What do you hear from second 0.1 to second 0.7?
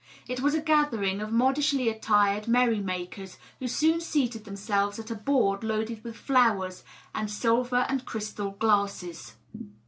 It was a